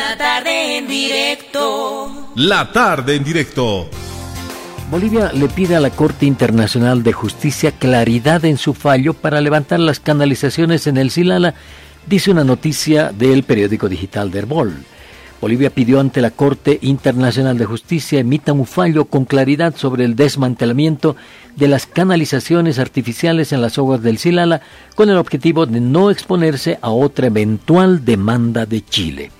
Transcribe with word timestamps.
La 0.00 0.16
tarde 0.16 0.78
en 0.78 0.88
directo. 0.88 2.32
La 2.34 2.72
tarde 2.72 3.16
en 3.16 3.22
directo. 3.22 3.90
Bolivia 4.90 5.30
le 5.30 5.46
pide 5.48 5.76
a 5.76 5.80
la 5.80 5.90
Corte 5.90 6.24
Internacional 6.24 7.02
de 7.02 7.12
Justicia 7.12 7.70
claridad 7.72 8.46
en 8.46 8.56
su 8.56 8.72
fallo 8.72 9.12
para 9.12 9.42
levantar 9.42 9.78
las 9.78 10.00
canalizaciones 10.00 10.86
en 10.86 10.96
el 10.96 11.10
Silala, 11.10 11.54
dice 12.06 12.30
una 12.30 12.44
noticia 12.44 13.12
del 13.12 13.42
periódico 13.42 13.90
digital 13.90 14.30
de 14.30 14.38
Herbol. 14.38 14.72
Bolivia 15.38 15.68
pidió 15.68 16.00
ante 16.00 16.22
la 16.22 16.30
Corte 16.30 16.78
Internacional 16.80 17.58
de 17.58 17.66
Justicia 17.66 18.20
emita 18.20 18.54
un 18.54 18.64
fallo 18.64 19.04
con 19.04 19.26
claridad 19.26 19.76
sobre 19.76 20.06
el 20.06 20.16
desmantelamiento 20.16 21.14
de 21.56 21.68
las 21.68 21.84
canalizaciones 21.84 22.78
artificiales 22.78 23.52
en 23.52 23.60
las 23.60 23.76
aguas 23.76 24.02
del 24.02 24.16
Silala 24.16 24.62
con 24.94 25.10
el 25.10 25.18
objetivo 25.18 25.66
de 25.66 25.80
no 25.80 26.10
exponerse 26.10 26.78
a 26.80 26.88
otra 26.88 27.26
eventual 27.26 28.02
demanda 28.02 28.64
de 28.64 28.82
Chile. 28.82 29.30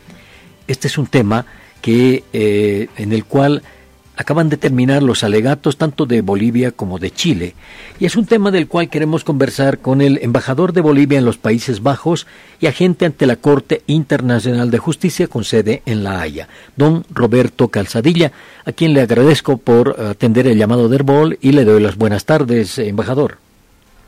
Este 0.71 0.87
es 0.87 0.98
un 0.98 1.09
tema 1.09 1.46
que, 1.82 2.23
eh, 2.33 2.87
en 2.97 3.12
el 3.12 3.24
cual 3.24 3.65
acaban 4.16 4.48
de 4.48 4.56
terminar 4.56 5.02
los 5.02 5.24
alegatos 5.24 5.77
tanto 5.77 6.06
de 6.06 6.20
Bolivia 6.20 6.70
como 6.70 7.01
de 7.01 7.11
Chile, 7.11 7.56
y 7.98 8.05
es 8.05 8.15
un 8.15 8.24
tema 8.24 8.52
del 8.52 8.69
cual 8.69 8.88
queremos 8.88 9.25
conversar 9.25 9.78
con 9.78 10.01
el 10.01 10.20
embajador 10.23 10.73
de 10.73 10.80
Bolivia 10.80 11.19
en 11.19 11.25
los 11.25 11.38
Países 11.38 11.83
Bajos 11.83 12.28
y 12.61 12.69
agente 12.69 13.05
ante 13.05 13.27
la 13.27 13.34
Corte 13.34 13.83
Internacional 13.88 14.70
de 14.70 14.78
Justicia 14.78 15.27
con 15.27 15.42
sede 15.42 15.83
en 15.87 16.05
La 16.05 16.20
Haya, 16.20 16.48
don 16.77 17.05
Roberto 17.11 17.66
Calzadilla, 17.66 18.30
a 18.64 18.70
quien 18.70 18.95
le 18.95 19.00
agradezco 19.00 19.56
por 19.56 20.00
atender 20.00 20.47
el 20.47 20.56
llamado 20.56 20.89
de 20.89 20.95
Herbol 20.95 21.39
y 21.41 21.50
le 21.50 21.64
doy 21.64 21.83
las 21.83 21.97
buenas 21.97 22.27
tardes, 22.27 22.78
embajador. 22.78 23.39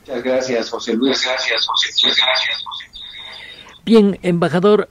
Muchas 0.06 0.22
gracias, 0.22 0.70
José 0.70 0.94
Luis. 0.94 1.24
Gracias, 1.24 1.66
José 1.66 1.88
Luis. 2.04 2.16
Gracias, 2.16 2.62
José 2.62 2.84
Luis. 2.86 3.02
Bien, 3.84 4.18
embajador, 4.22 4.88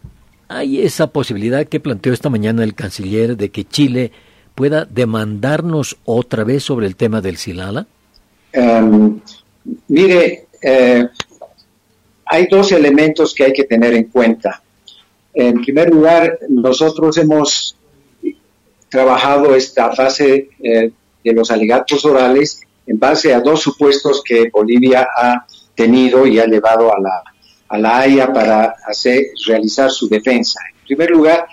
hay 0.58 0.82
esa 0.82 1.08
posibilidad 1.08 1.66
que 1.66 1.80
planteó 1.80 2.14
esta 2.14 2.30
mañana 2.30 2.64
el 2.64 2.76
canciller 2.76 3.38
de 3.38 3.50
que 3.50 3.64
Chile 3.64 4.12
pueda 4.56 4.86
demandarnos 4.86 5.98
otra 6.06 6.44
vez 6.44 6.64
sobre 6.64 6.88
el 6.88 6.96
tema 6.96 7.22
del 7.22 7.38
Silala? 7.38 7.88
Em, 8.52 9.20
mire, 9.88 10.48
eh, 10.62 11.08
hay 12.26 12.48
dos 12.48 12.72
elementos 12.72 13.34
que 13.34 13.46
hay 13.46 13.54
que 13.54 13.64
tener 13.64 13.94
en 13.94 14.06
cuenta. 14.06 14.62
En 15.34 15.62
primer 15.62 15.90
lugar, 15.90 16.40
nosotros 16.50 17.18
hemos 17.18 17.76
trabajado 18.90 19.56
esta 19.56 19.96
fase 19.96 20.50
eh, 20.62 20.92
de 21.24 21.34
los 21.34 21.50
alegatos 21.50 22.04
orales 22.04 22.62
en 22.86 23.00
base 23.00 23.34
a 23.34 23.40
dos 23.40 23.62
supuestos 23.62 24.22
que 24.24 24.50
Bolivia 24.50 25.08
ha 25.16 25.46
tenido 25.76 26.28
y 26.28 26.40
ha 26.40 26.46
llevado 26.46 26.94
a 26.94 27.00
la, 27.00 27.24
a 27.72 27.78
la 27.78 28.00
Haya 28.00 28.34
para 28.34 28.76
hacer, 28.86 29.28
realizar 29.48 29.90
su 29.90 30.10
defensa. 30.10 30.60
En 30.80 30.86
primer 30.86 31.10
lugar, 31.10 31.48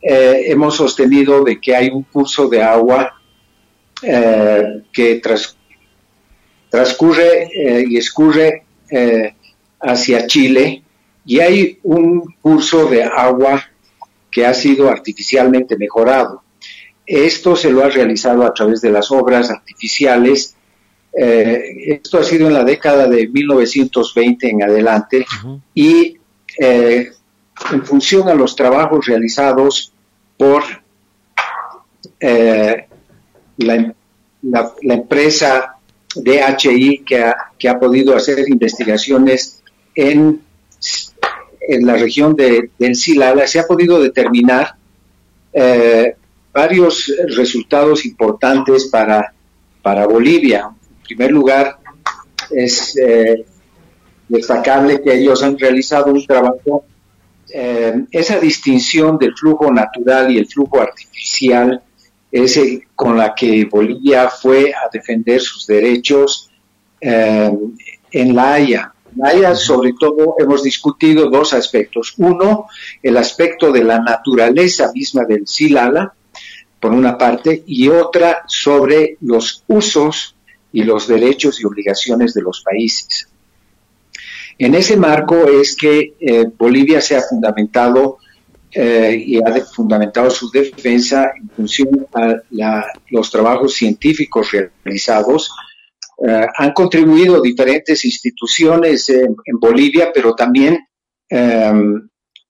eh, 0.00 0.44
hemos 0.46 0.76
sostenido 0.76 1.42
de 1.42 1.60
que 1.60 1.74
hay 1.74 1.88
un 1.88 2.04
curso 2.04 2.48
de 2.48 2.62
agua 2.62 3.20
eh, 4.02 4.82
que 4.92 5.20
transcurre 6.70 7.48
eh, 7.52 7.84
y 7.88 7.96
escurre 7.96 8.62
hacia 9.80 10.26
Chile 10.28 10.82
y 11.26 11.40
hay 11.40 11.80
un 11.82 12.22
curso 12.40 12.86
de 12.86 13.02
agua 13.02 13.64
que 14.30 14.46
ha 14.46 14.54
sido 14.54 14.88
artificialmente 14.88 15.76
mejorado. 15.76 16.42
Esto 17.06 17.56
se 17.56 17.70
lo 17.70 17.82
ha 17.82 17.88
realizado 17.88 18.44
a 18.44 18.54
través 18.54 18.80
de 18.80 18.90
las 18.90 19.10
obras 19.10 19.50
artificiales. 19.50 20.54
Esto 21.16 22.18
ha 22.18 22.24
sido 22.24 22.48
en 22.48 22.54
la 22.54 22.64
década 22.64 23.06
de 23.06 23.28
1920 23.28 24.48
en 24.48 24.62
adelante 24.64 25.24
y 25.72 26.16
en 26.58 27.84
función 27.84 28.28
a 28.28 28.34
los 28.34 28.56
trabajos 28.56 29.06
realizados 29.06 29.92
por 30.36 30.62
eh, 32.20 32.86
la, 33.58 33.94
empresa 34.82 35.76
DHI 36.14 37.04
que 37.04 37.22
ha, 37.22 37.34
que 37.58 37.68
ha 37.68 37.78
podido 37.78 38.16
hacer 38.16 38.38
investigaciones 38.48 39.62
en, 39.94 40.40
en 41.60 41.86
la 41.86 41.96
región 41.96 42.34
de, 42.36 42.70
del 42.78 42.94
Silala, 42.94 43.46
se 43.46 43.58
ha 43.58 43.66
podido 43.66 44.00
determinar 44.00 44.74
eh, 45.52 46.16
varios 46.52 47.12
resultados 47.28 48.04
importantes 48.04 48.86
para, 48.86 49.32
para 49.82 50.06
Bolivia. 50.06 50.70
En 51.04 51.16
primer 51.16 51.32
lugar, 51.32 51.78
es 52.50 52.96
eh, 52.96 53.44
destacable 54.26 55.02
que 55.02 55.14
ellos 55.14 55.42
han 55.42 55.58
realizado 55.58 56.10
un 56.10 56.26
trabajo 56.26 56.86
eh, 57.52 58.06
esa 58.10 58.40
distinción 58.40 59.18
del 59.18 59.36
flujo 59.36 59.70
natural 59.70 60.32
y 60.32 60.38
el 60.38 60.46
flujo 60.46 60.80
artificial 60.80 61.82
es 62.32 62.60
con 62.96 63.16
la 63.16 63.34
que 63.34 63.66
Bolivia 63.66 64.28
fue 64.28 64.72
a 64.72 64.88
defender 64.92 65.40
sus 65.40 65.66
derechos 65.66 66.50
eh, 67.00 67.52
en 68.10 68.34
La 68.34 68.54
Haya. 68.54 68.92
En 69.12 69.18
La 69.22 69.28
Haya, 69.28 69.54
sobre 69.54 69.92
todo, 70.00 70.34
hemos 70.38 70.64
discutido 70.64 71.28
dos 71.30 71.52
aspectos. 71.52 72.14
Uno, 72.16 72.66
el 73.02 73.16
aspecto 73.18 73.70
de 73.70 73.84
la 73.84 74.00
naturaleza 74.00 74.90
misma 74.92 75.24
del 75.24 75.46
Silala, 75.46 76.12
por 76.80 76.92
una 76.92 77.16
parte, 77.16 77.62
y 77.66 77.88
otra 77.88 78.42
sobre 78.48 79.16
los 79.20 79.62
usos 79.68 80.33
y 80.74 80.82
los 80.82 81.06
derechos 81.06 81.60
y 81.60 81.64
obligaciones 81.64 82.34
de 82.34 82.42
los 82.42 82.60
países. 82.62 83.28
En 84.58 84.74
ese 84.74 84.96
marco 84.96 85.46
es 85.46 85.76
que 85.76 86.14
eh, 86.18 86.46
Bolivia 86.58 87.00
se 87.00 87.16
ha 87.16 87.22
fundamentado 87.22 88.18
eh, 88.72 89.22
y 89.24 89.36
ha 89.38 89.64
fundamentado 89.66 90.30
su 90.30 90.50
defensa 90.50 91.30
en 91.40 91.48
función 91.48 92.08
a 92.12 92.86
los 93.10 93.30
trabajos 93.30 93.74
científicos 93.74 94.50
realizados. 94.84 95.52
Eh, 96.26 96.46
han 96.56 96.72
contribuido 96.72 97.40
diferentes 97.40 98.04
instituciones 98.04 99.08
en, 99.10 99.36
Bolivia, 99.60 100.10
pero 100.12 100.34
también 100.34 100.88
em, 101.28 102.08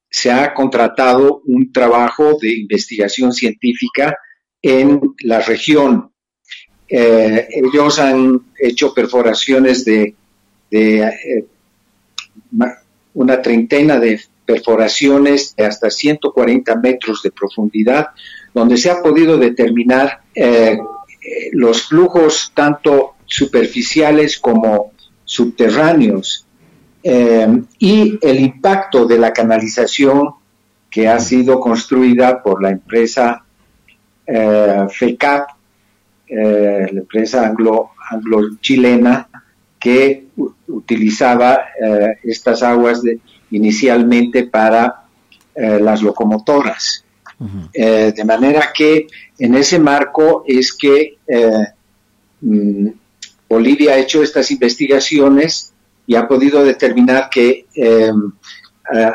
se 0.09 0.33
ha 0.33 0.55
contratado 0.55 1.43
un 1.45 1.71
trabajo 1.71 2.39
de 2.41 2.55
investigación 2.55 3.33
científica 3.33 4.17
en 4.63 4.99
la 5.25 5.41
región. 5.41 6.14
Ellos 6.89 7.99
han 7.99 8.41
hecho 8.59 8.93
perforaciones 8.93 9.84
de, 9.84 10.15
de 10.71 11.47
una 13.15 13.41
treintena 13.41 13.99
de 13.99 14.21
perforaciones 14.45 15.55
de 15.56 15.65
hasta 15.65 15.91
140 15.91 16.77
metros 16.77 17.22
de 17.22 17.31
profundidad, 17.31 18.09
donde 18.53 18.77
se 18.77 18.91
ha 18.91 19.03
podido 19.03 19.39
determinar 19.39 20.21
eh, 20.34 20.78
los 21.53 21.89
flujos 21.89 22.53
tanto 22.55 23.15
superficiales 23.25 24.39
como 24.39 24.93
subterráneos 25.25 26.47
eh, 27.03 27.62
y 27.78 28.19
el 28.21 28.41
impacto 28.41 29.06
de 29.06 29.19
la 29.19 29.33
canalización 29.33 30.34
que 30.91 31.09
ha 31.09 31.19
sido 31.19 31.59
construida 31.59 32.43
por 32.43 32.62
la 32.62 32.71
empresa 32.71 33.45
eh, 36.27 36.87
la 36.91 37.01
empresa 37.01 37.47
anglo-chilena, 37.47 39.29
que 39.79 40.29
utilizaba 40.69 41.67
eh, 41.79 42.19
estas 42.23 42.62
aguas 42.62 43.03
inicialmente 43.51 44.45
para 44.45 45.05
eh, 45.55 45.79
las 45.81 46.03
locomotoras. 46.03 47.05
De 47.37 48.25
manera 48.25 48.73
que 48.73 49.07
en 49.39 49.55
ese 49.57 49.79
marco 49.79 50.45
es 50.47 50.73
que 50.73 51.19
mm, 52.41 52.89
Bolivia 53.49 53.93
ha 53.93 53.99
hecho 53.99 54.23
estas 54.23 54.51
investigaciones 54.51 55.75
y 56.07 56.15
ha 56.15 56.27
podido 56.27 56.65
determinar 56.65 57.29
que 57.29 57.67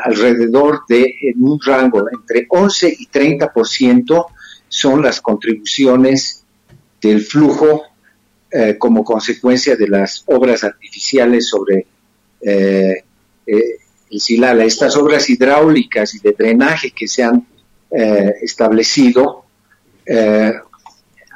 alrededor 0.04 0.82
de 0.88 1.16
un 1.40 1.58
rango 1.60 2.04
entre 2.12 2.46
11 2.48 2.96
y 3.00 3.08
30% 3.08 4.26
son 4.68 5.02
las 5.02 5.20
contribuciones 5.20 6.39
del 7.00 7.22
flujo 7.22 7.84
eh, 8.50 8.76
como 8.78 9.04
consecuencia 9.04 9.76
de 9.76 9.88
las 9.88 10.24
obras 10.26 10.64
artificiales 10.64 11.48
sobre 11.48 11.86
eh, 12.40 13.04
eh, 13.46 13.62
el 14.10 14.20
Silala. 14.20 14.64
Estas 14.64 14.96
obras 14.96 15.30
hidráulicas 15.30 16.14
y 16.14 16.18
de 16.18 16.32
drenaje 16.32 16.90
que 16.90 17.06
se 17.06 17.22
han 17.22 17.46
establecido 18.40 19.46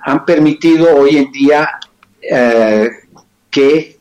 han 0.05 0.25
permitido 0.25 0.95
hoy 0.97 1.17
en 1.17 1.33
día 1.33 1.69
que 3.51 3.99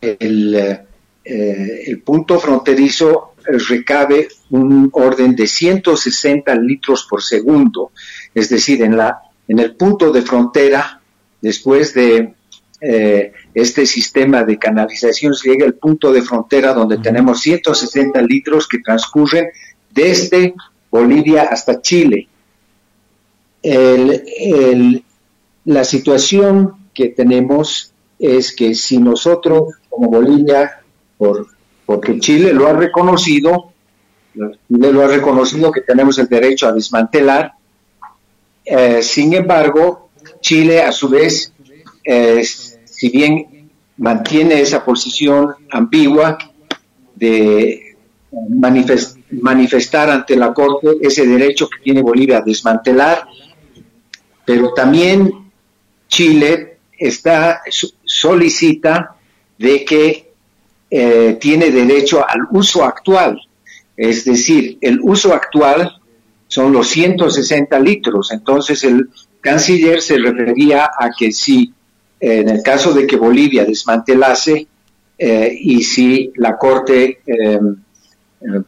el, 0.00 0.80
el 1.24 2.02
punto 2.02 2.38
fronterizo 2.38 3.34
recabe 3.44 4.28
un 4.50 4.90
orden 4.92 5.34
de 5.34 5.48
160 5.48 6.54
litros 6.54 7.04
por 7.10 7.20
segundo, 7.20 7.90
es 8.32 8.48
decir, 8.48 8.82
en, 8.82 8.96
la, 8.96 9.22
en 9.48 9.58
el 9.58 9.74
punto 9.76 10.12
de 10.12 10.22
frontera 10.22 11.00
después 11.40 11.94
de 11.94 12.34
eh, 12.80 13.32
este 13.54 13.86
sistema 13.86 14.44
de 14.44 14.58
canalización 14.58 15.34
se 15.34 15.50
llega 15.50 15.66
al 15.66 15.74
punto 15.74 16.12
de 16.12 16.22
frontera 16.22 16.72
donde 16.72 16.98
tenemos 16.98 17.40
160 17.40 18.20
litros 18.22 18.66
que 18.66 18.78
transcurren 18.78 19.48
desde 19.90 20.54
Bolivia 20.90 21.44
hasta 21.44 21.80
Chile. 21.80 22.28
la 25.64 25.84
situación 25.84 26.88
que 26.92 27.08
tenemos 27.10 27.92
es 28.18 28.54
que 28.54 28.74
si 28.74 28.98
nosotros 28.98 29.74
como 29.88 30.08
Bolivia, 30.10 30.80
por, 31.18 31.46
porque 31.84 32.18
Chile 32.18 32.52
lo 32.52 32.66
ha 32.66 32.72
reconocido, 32.72 33.72
Chile 34.34 34.92
lo 34.92 35.02
ha 35.02 35.08
reconocido 35.08 35.70
que 35.70 35.82
tenemos 35.82 36.18
el 36.18 36.28
derecho 36.28 36.66
a 36.66 36.72
desmantelar, 36.72 37.52
eh, 38.64 39.02
sin 39.02 39.34
embargo, 39.34 40.10
Chile 40.40 40.82
a 40.82 40.92
su 40.92 41.08
vez, 41.08 41.52
eh, 42.04 42.44
si 42.44 43.08
bien 43.08 43.70
mantiene 43.96 44.60
esa 44.60 44.84
posición 44.84 45.54
ambigua 45.70 46.38
de 47.14 47.96
manifestar 49.30 50.10
ante 50.10 50.36
la 50.36 50.52
Corte 50.52 50.88
ese 51.00 51.26
derecho 51.26 51.68
que 51.68 51.82
tiene 51.82 52.02
Bolivia 52.02 52.38
a 52.38 52.42
desmantelar, 52.42 53.26
pero 54.44 54.72
también 54.72 55.50
Chile 56.08 56.78
está 56.98 57.62
solicita 58.04 59.16
de 59.58 59.84
que 59.84 60.32
eh, 60.90 61.38
tiene 61.40 61.70
derecho 61.70 62.26
al 62.28 62.40
uso 62.50 62.84
actual, 62.84 63.40
es 63.96 64.24
decir, 64.24 64.78
el 64.80 65.00
uso 65.00 65.32
actual 65.34 66.01
son 66.52 66.70
los 66.70 66.88
160 66.88 67.80
litros, 67.80 68.30
entonces 68.30 68.84
el 68.84 69.08
canciller 69.40 70.02
se 70.02 70.18
refería 70.18 70.84
a 70.84 71.08
que 71.18 71.32
si 71.32 71.72
en 72.20 72.50
el 72.50 72.62
caso 72.62 72.92
de 72.92 73.06
que 73.06 73.16
Bolivia 73.16 73.64
desmantelase 73.64 74.66
eh, 75.16 75.56
y 75.58 75.82
si 75.82 76.30
la 76.36 76.58
Corte 76.58 77.22
em, 77.24 77.76
eh, 78.42 78.62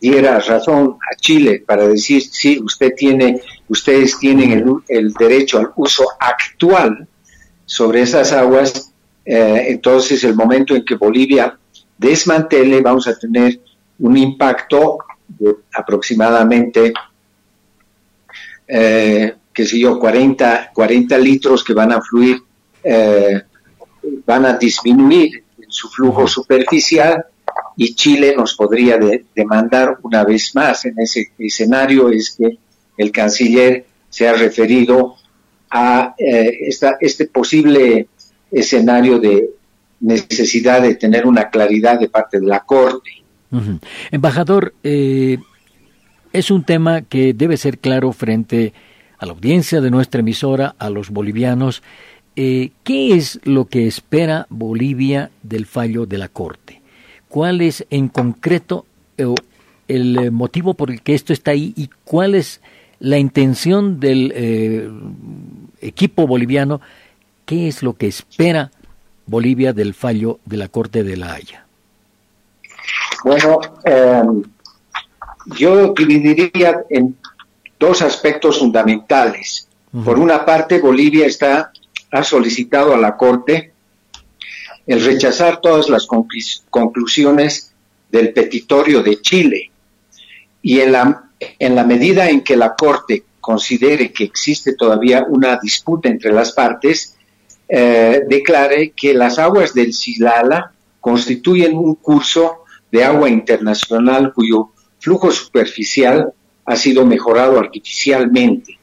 diera 0.00 0.40
razón 0.40 0.96
a 1.08 1.14
Chile 1.14 1.62
para 1.64 1.86
decir 1.86 2.20
si 2.20 2.60
usted 2.60 2.94
tiene, 2.96 3.42
ustedes 3.68 4.18
tienen 4.18 4.50
el, 4.50 4.64
el 4.88 5.12
derecho 5.12 5.60
al 5.60 5.70
uso 5.76 6.04
actual 6.18 7.06
sobre 7.64 8.02
esas 8.02 8.32
aguas, 8.32 8.92
eh, 9.24 9.66
entonces 9.68 10.24
el 10.24 10.34
momento 10.34 10.74
en 10.74 10.84
que 10.84 10.96
Bolivia 10.96 11.56
desmantele 11.96 12.80
vamos 12.80 13.06
a 13.06 13.16
tener 13.16 13.60
un 14.00 14.16
impacto 14.16 14.98
de 15.28 15.56
aproximadamente, 15.72 16.92
eh, 18.66 19.34
qué 19.52 19.66
sé 19.66 19.78
yo, 19.78 19.98
40, 19.98 20.70
40 20.74 21.18
litros 21.18 21.62
que 21.62 21.74
van 21.74 21.92
a 21.92 22.00
fluir, 22.00 22.42
eh, 22.82 23.42
van 24.24 24.46
a 24.46 24.54
disminuir 24.54 25.44
en 25.58 25.70
su 25.70 25.88
flujo 25.88 26.26
superficial 26.26 27.24
y 27.76 27.94
Chile 27.94 28.34
nos 28.36 28.54
podría 28.54 28.98
demandar 29.34 29.98
una 30.02 30.24
vez 30.24 30.54
más 30.54 30.84
en 30.84 30.98
ese 30.98 31.32
escenario 31.38 32.10
es 32.10 32.34
que 32.36 32.58
el 32.96 33.12
canciller 33.12 33.86
se 34.08 34.28
ha 34.28 34.34
referido 34.34 35.16
a 35.70 36.14
eh, 36.18 36.58
esta, 36.62 36.96
este 37.00 37.26
posible 37.26 38.08
escenario 38.50 39.18
de 39.18 39.50
necesidad 40.00 40.82
de 40.82 40.94
tener 40.94 41.26
una 41.26 41.50
claridad 41.50 41.98
de 41.98 42.08
parte 42.08 42.40
de 42.40 42.46
la 42.46 42.60
Corte. 42.60 43.10
Embajador, 44.10 44.74
eh, 44.82 45.38
es 46.32 46.50
un 46.50 46.64
tema 46.64 47.02
que 47.02 47.34
debe 47.34 47.56
ser 47.56 47.78
claro 47.78 48.12
frente 48.12 48.72
a 49.18 49.26
la 49.26 49.32
audiencia 49.32 49.80
de 49.80 49.90
nuestra 49.90 50.20
emisora, 50.20 50.74
a 50.78 50.90
los 50.90 51.10
bolivianos. 51.10 51.82
Eh, 52.36 52.70
¿Qué 52.84 53.14
es 53.14 53.40
lo 53.44 53.66
que 53.66 53.86
espera 53.86 54.46
Bolivia 54.48 55.30
del 55.42 55.66
fallo 55.66 56.06
de 56.06 56.18
la 56.18 56.28
Corte? 56.28 56.82
¿Cuál 57.28 57.60
es 57.60 57.86
en 57.90 58.08
concreto 58.08 58.86
el 59.88 60.30
motivo 60.30 60.74
por 60.74 60.90
el 60.90 61.02
que 61.02 61.14
esto 61.14 61.32
está 61.32 61.50
ahí 61.50 61.72
y 61.76 61.90
cuál 62.04 62.34
es 62.34 62.60
la 63.00 63.18
intención 63.18 64.00
del 64.00 64.32
eh, 64.34 64.88
equipo 65.80 66.26
boliviano, 66.26 66.80
¿qué 67.44 67.68
es 67.68 67.82
lo 67.82 67.94
que 67.94 68.08
espera 68.08 68.70
Bolivia 69.26 69.72
del 69.72 69.94
fallo 69.94 70.40
de 70.44 70.56
la 70.56 70.68
Corte 70.68 71.04
de 71.04 71.16
la 71.16 71.34
Haya? 71.34 71.67
Bueno, 73.24 73.60
em, 73.84 74.42
yo 75.46 75.92
dividiría 75.94 76.84
en 76.88 77.16
dos 77.78 78.02
aspectos 78.02 78.58
fundamentales. 78.58 79.68
Por 80.04 80.18
una 80.18 80.44
parte, 80.44 80.80
Bolivia 80.80 81.26
está, 81.26 81.72
ha 82.10 82.22
solicitado 82.22 82.94
a 82.94 82.98
la 82.98 83.16
Corte 83.16 83.72
el 84.86 85.04
rechazar 85.04 85.60
todas 85.60 85.88
las 85.88 86.06
conclusiones 86.06 87.72
del 88.10 88.32
petitorio 88.32 89.02
de 89.02 89.20
Chile 89.20 89.70
y 90.62 90.80
en 90.80 90.92
la 90.92 91.28
en 91.58 91.74
la 91.74 91.84
medida 91.84 92.28
en 92.28 92.42
que 92.42 92.56
la 92.56 92.74
Corte 92.74 93.24
considere 93.40 94.12
que 94.12 94.24
existe 94.24 94.74
todavía 94.74 95.24
una 95.28 95.56
disputa 95.56 96.08
entre 96.08 96.32
las 96.32 96.52
partes, 96.52 97.16
eh, 97.68 98.22
declare 98.28 98.92
que 98.96 99.14
las 99.14 99.38
aguas 99.38 99.74
del 99.74 99.92
Silala 99.92 100.72
constituyen 101.00 101.76
un 101.76 101.94
curso 101.96 102.64
de 102.90 103.04
agua 103.04 103.28
internacional 103.28 104.32
cuyo 104.32 104.70
flujo 104.98 105.30
superficial 105.30 106.32
ha 106.64 106.76
sido 106.76 107.04
mejorado 107.06 107.58
artificialmente. 107.58 108.78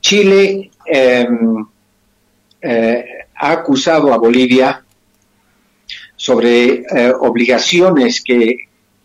Chile 0.00 0.70
em, 0.86 1.64
eh, 2.60 3.04
ha 3.36 3.52
acusado 3.52 4.12
a 4.12 4.18
Bolivia 4.18 4.84
sobre 6.16 6.84
eh, 6.84 7.12
obligaciones 7.20 8.22
que 8.22 8.56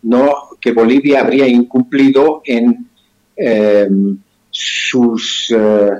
no 0.02 0.48
que 0.60 0.72
Bolivia 0.72 1.20
habría 1.20 1.46
incumplido 1.46 2.42
en 2.44 2.88
em, 3.36 4.18
sus 4.50 5.54
eh, 5.54 5.92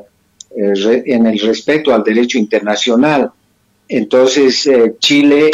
en 0.56 1.26
el 1.26 1.38
respeto 1.38 1.94
al 1.94 2.02
derecho 2.02 2.38
internacional. 2.38 3.30
Entonces 3.88 4.66
eh, 4.66 4.96
Chile 4.98 5.50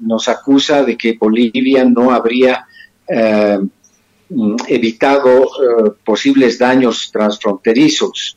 nos 0.00 0.28
acusa 0.28 0.84
de 0.84 0.96
que 0.96 1.16
Bolivia 1.18 1.82
no 1.84 2.10
habría 2.10 2.66
em, 3.06 3.70
evitado 4.68 5.48
posibles 6.04 6.58
daños 6.58 7.10
transfronterizos 7.10 8.36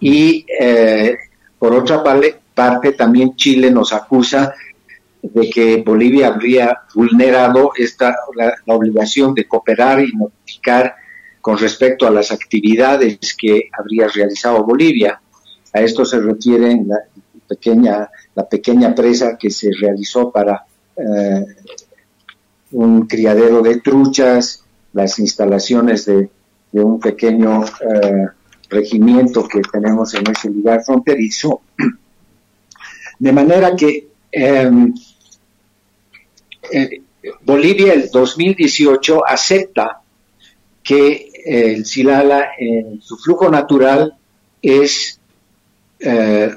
y 0.00 0.44
por 1.60 1.74
otra 1.74 2.02
parte 2.02 2.92
también 2.92 3.36
Chile 3.36 3.70
nos 3.70 3.92
acusa 3.92 4.52
de 5.22 5.50
que 5.50 5.76
Bolivia 5.78 6.28
habría 6.28 6.82
vulnerado 6.94 7.72
esta, 7.76 8.16
la, 8.34 8.54
obligación 8.66 9.34
de 9.34 9.46
cooperar 9.46 10.00
y 10.00 10.12
notificar 10.12 10.94
con 11.40 11.58
respecto 11.58 12.06
a 12.06 12.10
las 12.10 12.30
actividades 12.30 13.34
que 13.36 13.68
habría 13.76 14.08
realizado 14.08 14.64
Bolivia. 14.64 15.20
A 15.72 15.80
esto 15.80 16.04
se 16.04 16.20
refiere 16.20 16.76
la 16.86 16.98
pequeña, 17.48 18.10
la 18.34 18.48
pequeña 18.48 18.94
presa 18.94 19.36
que 19.38 19.50
se 19.50 19.70
realizó 19.80 20.30
para 20.30 20.64
eh, 20.96 21.44
un 22.72 23.06
criadero 23.06 23.62
de 23.62 23.80
truchas, 23.80 24.64
las 24.92 25.18
instalaciones 25.18 26.06
de, 26.06 26.30
un 26.72 27.00
pequeño 27.00 27.64
eh, 27.64 28.26
regimiento 28.68 29.48
que 29.48 29.62
tenemos 29.62 30.14
en 30.14 30.30
ese 30.30 30.50
lugar 30.50 30.82
fronterizo. 30.84 31.62
De 33.18 33.32
manera 33.32 33.74
que 33.74 34.06
em, 34.30 34.94
eh, 36.70 37.02
Bolivia 37.44 37.94
el 37.94 38.10
2018 38.10 39.26
acepta 39.26 40.00
que 40.82 41.30
el 41.44 41.84
Silala 41.84 42.50
en 42.58 43.00
su 43.02 43.16
flujo 43.16 43.50
natural 43.50 44.14
es 44.62 45.18
eh, 45.98 46.54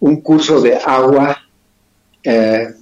un 0.00 0.20
curso 0.20 0.60
de 0.60 0.76
agua 0.76 1.38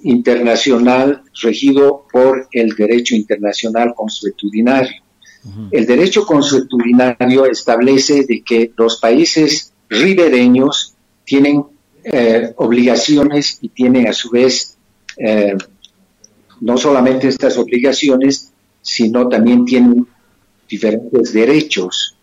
internacional 0.02 1.22
regido 1.42 2.06
por 2.12 2.48
el 2.52 2.74
derecho 2.76 3.16
internacional 3.16 3.92
consuetudinario. 3.94 5.02
El 5.72 5.86
derecho 5.86 6.24
consuetudinario 6.24 7.46
establece 7.46 8.24
de 8.24 8.42
que 8.42 8.72
los 8.76 9.00
países 9.00 9.72
ribereños 9.88 10.94
tienen 11.24 11.64
obligaciones 12.56 13.58
y 13.60 13.68
tienen 13.68 14.06
a 14.06 14.12
su 14.12 14.30
vez 14.30 14.76
no 16.60 16.78
solamente 16.78 17.26
estas 17.26 17.58
obligaciones, 17.58 18.52
sino 18.80 19.28
también 19.28 19.64
tienen 19.64 20.06
diferentes 20.68 21.32
derechos. 21.32 22.16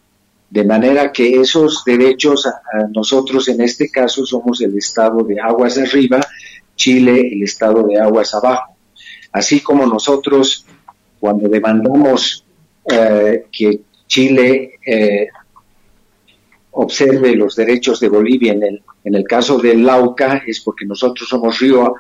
De 0.49 0.63
manera 0.63 1.11
que 1.11 1.39
esos 1.39 1.83
derechos, 1.85 2.47
nosotros 2.93 3.47
en 3.49 3.61
este 3.61 3.89
caso 3.89 4.25
somos 4.25 4.61
el 4.61 4.75
estado 4.77 5.23
de 5.23 5.39
aguas 5.39 5.77
arriba, 5.77 6.19
Chile 6.75 7.29
el 7.31 7.43
estado 7.43 7.83
de 7.83 7.99
aguas 7.99 8.33
abajo. 8.33 8.75
Así 9.31 9.59
como 9.59 9.85
nosotros, 9.85 10.65
cuando 11.19 11.47
demandamos 11.47 12.45
eh, 12.91 13.45
que 13.51 13.81
Chile 14.07 14.79
eh, 14.85 15.27
observe 16.71 17.35
los 17.35 17.55
derechos 17.55 17.99
de 17.99 18.09
Bolivia 18.09 18.53
en 18.53 18.63
el, 18.63 18.83
en 19.03 19.15
el 19.15 19.23
caso 19.25 19.59
del 19.59 19.85
Lauca, 19.85 20.41
es 20.47 20.61
porque 20.61 20.85
nosotros 20.85 21.29
somos 21.29 21.59
río, 21.59 21.95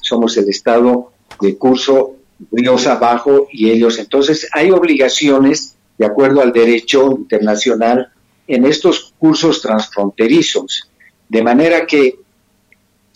somos 0.00 0.36
el 0.38 0.48
estado 0.48 1.12
de 1.40 1.58
curso 1.58 2.16
ríos 2.50 2.86
abajo 2.86 3.48
y 3.50 3.70
ellos. 3.70 3.98
Entonces 3.98 4.48
hay 4.52 4.70
obligaciones 4.70 5.76
de 6.02 6.08
acuerdo 6.08 6.42
al 6.42 6.52
derecho 6.52 7.12
internacional 7.12 8.10
en 8.48 8.64
estos 8.64 9.14
cursos 9.20 9.62
transfronterizos. 9.62 10.90
De 11.28 11.42
manera 11.44 11.86
que 11.86 12.16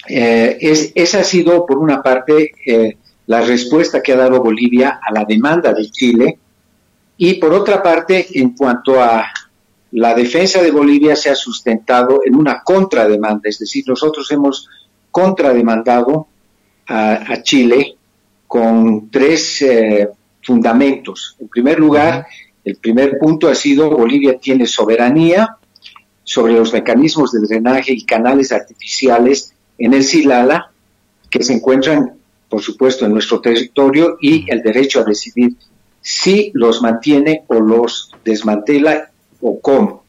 eh, 0.09 0.57
es, 0.61 0.93
esa 0.95 1.19
ha 1.21 1.25
sido, 1.25 1.67
por 1.67 1.79
una 1.79 2.01
parte, 2.01 2.53
eh, 2.65 2.97
la 3.27 3.41
respuesta 3.41 4.01
que 4.01 4.13
ha 4.13 4.17
dado 4.17 4.41
Bolivia 4.41 5.01
a 5.03 5.13
la 5.13 5.25
demanda 5.25 5.73
de 5.73 5.91
Chile 5.91 6.39
y, 7.17 7.35
por 7.35 7.53
otra 7.53 7.83
parte, 7.83 8.25
en 8.39 8.51
cuanto 8.51 9.03
a 9.03 9.27
la 9.91 10.15
defensa 10.15 10.63
de 10.63 10.71
Bolivia, 10.71 11.17
se 11.17 11.31
ha 11.31 11.35
sustentado 11.35 12.21
en 12.25 12.37
una 12.37 12.63
contrademanda, 12.63 13.49
es 13.49 13.59
decir, 13.59 13.83
nosotros 13.89 14.31
hemos 14.31 14.69
contrademandado 15.11 16.29
a, 16.87 17.43
Chile 17.43 17.97
con 18.47 19.11
tres 19.11 19.61
eh, 19.63 20.09
fundamentos. 20.41 21.37
En 21.41 21.49
primer 21.49 21.81
lugar, 21.81 22.27
el 22.67 22.77
primer 22.79 23.19
punto 23.19 23.49
ha 23.49 23.55
sido 23.55 23.89
Bolivia 23.89 24.39
tiene 24.39 24.67
soberanía 24.67 25.57
sobre 26.25 26.55
los 26.55 26.73
mecanismos 26.73 27.31
de 27.31 27.47
drenaje 27.47 27.93
y 27.93 28.05
canales 28.05 28.51
artificiales 28.51 29.55
en 29.79 29.95
el 29.95 30.03
Silala, 30.03 30.73
que 31.31 31.45
se 31.45 31.53
encuentran, 31.53 32.15
por 32.49 32.61
supuesto, 32.61 33.07
en 33.07 33.13
nuestro 33.13 33.41
territorio 33.41 34.19
y 34.21 34.51
el 34.51 34.63
derecho 34.63 34.99
a 34.99 35.05
decidir 35.05 35.55
si 36.01 36.51
los 36.55 36.83
mantiene 36.83 37.45
o 37.47 37.61
los 37.61 38.11
desmantela 38.25 39.13
o 39.41 39.61
cómo. 39.61 40.03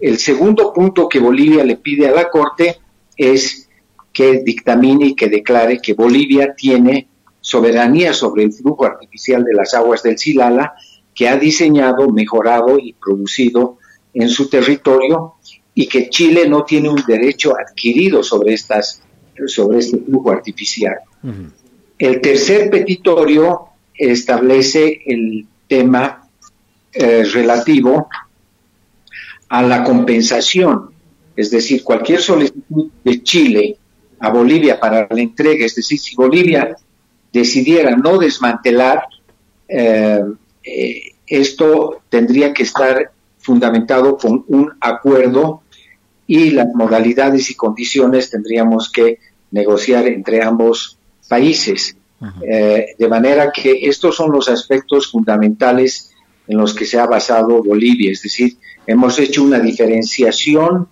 El 0.00 0.18
segundo 0.18 0.72
punto 0.72 1.08
que 1.08 1.20
Bolivia 1.20 1.62
le 1.62 1.76
pide 1.76 2.08
a 2.08 2.12
la 2.12 2.30
Corte 2.30 2.80
es 3.16 3.68
que 4.12 4.42
dictamine 4.44 5.06
y 5.06 5.14
que 5.14 5.28
declare 5.28 5.78
que 5.80 5.94
Bolivia 5.94 6.52
tiene 6.56 7.06
soberanía 7.40 8.12
sobre 8.12 8.42
el 8.42 8.52
flujo 8.52 8.86
artificial 8.86 9.44
de 9.44 9.54
las 9.54 9.72
aguas 9.74 10.02
del 10.02 10.18
Silala 10.18 10.74
que 11.14 11.28
ha 11.28 11.36
diseñado, 11.36 12.08
mejorado 12.08 12.78
y 12.78 12.94
producido 12.94 13.78
en 14.14 14.28
su 14.28 14.48
territorio 14.48 15.34
y 15.74 15.86
que 15.86 16.10
Chile 16.10 16.48
no 16.48 16.64
tiene 16.64 16.88
un 16.88 17.02
derecho 17.06 17.54
adquirido 17.58 18.22
sobre 18.22 18.54
estas 18.54 19.02
sobre 19.46 19.78
este 19.78 19.98
flujo 19.98 20.30
artificial. 20.30 20.96
El 21.98 22.20
tercer 22.20 22.70
petitorio 22.70 23.68
establece 23.94 25.02
el 25.06 25.46
tema 25.66 26.28
eh, 26.92 27.24
relativo 27.24 28.08
a 29.48 29.62
la 29.62 29.84
compensación, 29.84 30.90
es 31.36 31.50
decir, 31.50 31.82
cualquier 31.82 32.20
solicitud 32.20 32.90
de 33.04 33.22
Chile 33.22 33.76
a 34.18 34.30
Bolivia 34.30 34.78
para 34.78 35.06
la 35.10 35.20
entrega, 35.20 35.64
es 35.64 35.74
decir, 35.74 35.98
si 35.98 36.14
Bolivia 36.14 36.76
decidiera 37.32 37.96
no 37.96 38.18
desmantelar, 38.18 39.04
eh, 39.68 40.22
eh, 40.64 41.12
esto 41.26 42.02
tendría 42.08 42.52
que 42.52 42.62
estar 42.62 43.10
fundamentado 43.38 44.16
con 44.16 44.44
un 44.48 44.72
acuerdo 44.80 45.62
y 46.26 46.50
las 46.50 46.68
modalidades 46.74 47.50
y 47.50 47.54
condiciones 47.54 48.30
tendríamos 48.30 48.90
que 48.90 49.18
negociar 49.50 50.06
entre 50.06 50.42
ambos 50.42 50.98
países. 51.28 51.96
Eh, 52.48 52.94
de 52.96 53.08
manera 53.08 53.50
que 53.50 53.80
estos 53.82 54.14
son 54.14 54.30
los 54.30 54.48
aspectos 54.48 55.10
fundamentales 55.10 56.12
en 56.46 56.56
los 56.56 56.72
que 56.72 56.86
se 56.86 56.98
ha 56.98 57.06
basado 57.06 57.62
Bolivia, 57.62 58.12
es 58.12 58.22
decir, 58.22 58.56
hemos 58.86 59.18
hecho 59.18 59.42
una 59.42 59.58
diferenciación 59.58 60.88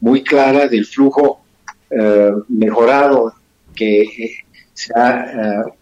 muy 0.00 0.24
clara 0.24 0.66
del 0.66 0.84
flujo 0.84 1.42
eh, 1.88 2.32
mejorado 2.48 3.32
que, 3.74 4.02
eh, 4.02 4.42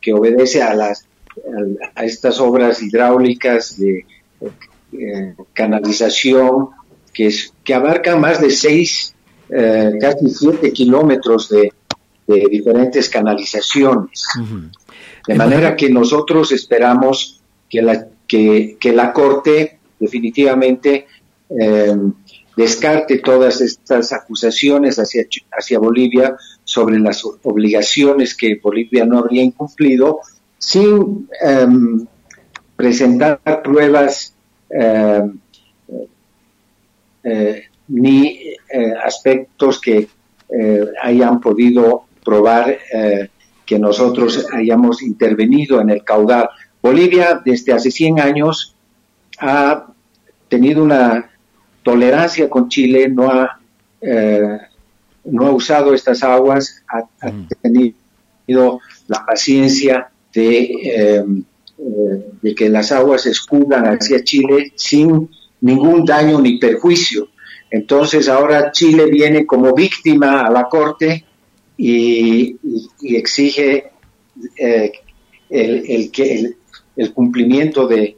que 0.01 0.13
obedece 0.13 0.63
a, 0.63 0.75
las, 0.75 1.07
a 1.95 2.05
estas 2.05 2.41
obras 2.41 2.83
hidráulicas 2.83 3.79
de 3.79 4.07
canalización 5.53 6.71
que, 7.13 7.27
es, 7.27 7.53
que 7.65 7.75
abarcan 7.75 8.21
más 8.21 8.41
de 8.41 8.51
seis, 8.51 9.15
casi 9.49 10.31
siete 10.31 10.73
kilómetros 10.73 11.49
de, 11.49 11.73
de 12.27 12.47
diferentes 12.51 13.09
canalizaciones. 13.09 14.25
De 15.27 15.35
manera 15.35 15.77
que 15.77 15.91
nosotros 15.91 16.53
esperamos 16.53 17.41
que 17.69 17.83
la, 17.83 18.07
que, 18.27 18.93
la 18.95 19.13
Corte 19.13 19.79
definitivamente 19.99 21.07
eh, 21.49 21.97
descarte 22.57 23.19
todas 23.19 23.61
estas 23.61 24.13
acusaciones 24.13 24.99
hacia, 24.99 25.25
hacia 25.53 25.79
Bolivia 25.79 26.37
sobre 26.65 26.99
las 26.99 27.25
obligaciones 27.25 28.37
que 28.37 28.59
Bolivia 28.63 29.05
no 29.05 29.19
habría 29.19 29.43
incumplido 29.43 30.21
sin 30.61 31.27
em, 31.41 32.07
presentar 32.77 33.41
pruebas 33.65 34.33
em, 34.71 35.41
eh, 37.25 37.65
ni 37.89 38.55
eh, 38.73 38.95
aspectos 39.03 39.81
que 39.81 40.09
hayan 41.03 41.41
podido 41.41 42.07
probar 42.25 42.79
eh, 42.93 43.29
que 43.67 43.79
nosotros 43.79 44.47
hayamos 44.53 45.03
intervenido 45.03 45.81
en 45.81 45.91
el 45.91 46.03
caudal. 46.05 46.51
Bolivia 46.83 47.41
desde 47.45 47.73
hace 47.73 47.91
100 47.91 48.21
años 48.21 48.75
ha 49.39 49.87
tenido 50.49 50.83
una 50.83 51.31
tolerancia 51.83 52.49
con 52.51 52.69
Chile, 52.69 53.09
no 53.09 53.31
ha, 53.31 53.61
eh, 54.01 54.59
no 55.25 55.47
ha 55.47 55.51
usado 55.53 55.95
estas 55.95 56.23
aguas, 56.23 56.83
ha, 56.89 57.31
mm. 57.31 57.49
tenido 57.63 58.81
la 59.07 59.25
paciencia 59.25 60.11
de, 60.33 60.71
eh, 60.85 61.25
de 62.43 62.55
que 62.55 62.69
las 62.69 62.93
aguas 62.93 63.27
escudan 63.27 63.87
hacia 63.87 64.23
Chile 64.23 64.73
sin 64.77 65.29
ningún 65.61 66.05
daño 66.05 66.41
ni 66.41 66.59
perjuicio. 66.59 67.29
Entonces 67.71 68.29
ahora 68.29 68.73
Chile 68.73 69.07
viene 69.07 69.47
como 69.47 69.75
víctima 69.75 70.43
a 70.43 70.51
la 70.51 70.69
Corte 70.69 71.25
y, 71.77 72.57
exige 73.03 73.93
eh, 74.57 74.93
el, 75.49 75.85
el, 75.89 76.57
el, 76.97 77.13
cumplimiento 77.13 77.87
de, 77.87 78.17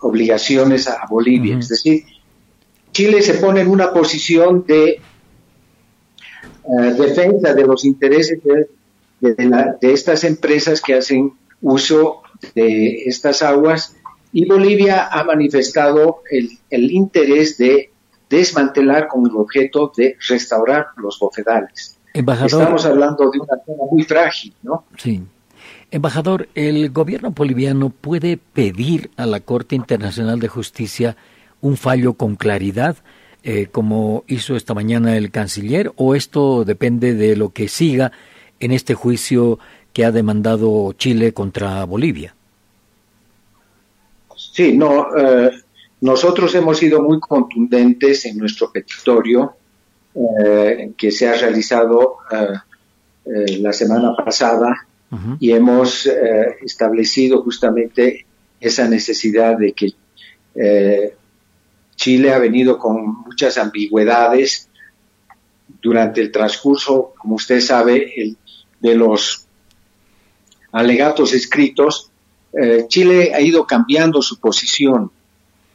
obligaciones 0.00 0.86
a, 0.86 1.06
Bolivia. 1.08 1.58
Es 1.58 1.68
decir, 1.68 2.04
Chile 2.92 3.22
se 3.22 3.34
pone 3.34 3.62
en 3.62 3.68
una 3.68 3.92
posición 3.92 4.64
de 4.66 4.90
eh, 4.90 5.00
defensa 6.96 7.54
de 7.54 7.66
los 7.66 7.84
intereses 7.84 8.42
de, 8.44 8.68
de, 9.20 9.76
estas 9.80 10.24
empresas 10.24 10.80
que 10.80 10.94
hacen 10.94 11.32
uso 11.60 12.22
de 12.54 13.04
estas 13.06 13.42
aguas 13.42 13.96
y 14.32 14.44
Bolivia 14.44 15.08
ha 15.10 15.24
manifestado 15.24 16.22
el, 16.30 16.50
el 16.70 16.90
interés 16.90 17.56
de 17.56 17.90
desmantelar 18.28 19.08
con 19.08 19.26
el 19.26 19.36
objeto 19.36 19.92
de 19.96 20.16
restaurar 20.28 20.88
los 20.96 21.18
bofedales. 21.18 21.96
Embajador, 22.12 22.62
Estamos 22.62 22.86
hablando 22.86 23.30
de 23.30 23.38
una 23.38 23.62
zona 23.64 23.82
muy 23.90 24.02
frágil, 24.02 24.54
¿no? 24.62 24.84
Sí. 24.96 25.22
Embajador, 25.90 26.48
¿el 26.54 26.90
gobierno 26.90 27.30
boliviano 27.30 27.90
puede 27.90 28.36
pedir 28.38 29.10
a 29.16 29.26
la 29.26 29.40
Corte 29.40 29.76
Internacional 29.76 30.40
de 30.40 30.48
Justicia 30.48 31.16
un 31.60 31.76
fallo 31.76 32.14
con 32.14 32.36
claridad, 32.36 32.96
eh, 33.42 33.66
como 33.70 34.24
hizo 34.26 34.56
esta 34.56 34.74
mañana 34.74 35.16
el 35.16 35.30
canciller, 35.30 35.92
o 35.96 36.14
esto 36.14 36.64
depende 36.64 37.14
de 37.14 37.36
lo 37.36 37.50
que 37.50 37.68
siga 37.68 38.12
en 38.60 38.72
este 38.72 38.94
juicio 38.94 39.58
que 39.92 40.04
ha 40.04 40.12
demandado 40.12 40.92
Chile 40.92 41.32
contra 41.32 41.84
Bolivia? 41.84 42.34
Sí, 44.36 44.76
no, 44.76 45.16
eh, 45.16 45.50
nosotros 46.00 46.54
hemos 46.54 46.78
sido 46.78 47.02
muy 47.02 47.20
contundentes 47.20 48.26
en 48.26 48.38
nuestro 48.38 48.70
petitorio 48.70 49.54
eh, 50.14 50.92
que 50.96 51.10
se 51.10 51.28
ha 51.28 51.34
realizado 51.34 52.18
eh, 52.30 53.58
la 53.58 53.72
semana 53.72 54.14
pasada 54.16 54.86
y 55.40 55.52
hemos 55.52 56.06
establecido 56.62 57.42
justamente 57.42 58.26
esa 58.60 58.86
necesidad 58.88 59.56
de 59.56 59.72
que 59.72 59.92
Chile 61.94 62.32
ha 62.32 62.38
venido 62.38 62.76
con 62.76 63.22
muchas 63.22 63.56
ambigüedades 63.56 64.68
durante 65.86 66.20
el 66.20 66.32
transcurso, 66.32 67.14
como 67.16 67.36
usted 67.36 67.60
sabe, 67.60 68.12
el, 68.16 68.36
de 68.80 68.94
los 68.94 69.46
alegatos 70.72 71.32
escritos, 71.32 72.10
Chile 72.88 73.32
ha 73.34 73.40
ido 73.40 73.66
cambiando 73.66 74.22
su 74.22 74.40
posición 74.40 75.10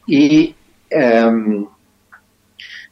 y 0.08 0.56
em, 0.90 1.68